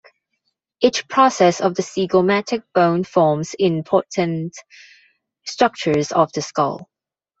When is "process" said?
1.07-1.61